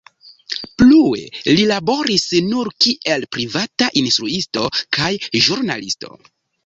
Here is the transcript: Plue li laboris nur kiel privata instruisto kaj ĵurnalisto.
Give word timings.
Plue 0.81 1.21
li 1.59 1.67
laboris 1.71 2.25
nur 2.53 2.71
kiel 2.85 3.27
privata 3.37 3.91
instruisto 4.03 4.65
kaj 4.99 5.11
ĵurnalisto. 5.43 6.17